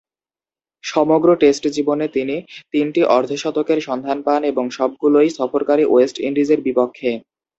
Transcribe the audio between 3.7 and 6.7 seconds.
সন্ধান পান এবং সবগুলোই সফরকারী ওয়েস্ট ইন্ডিজের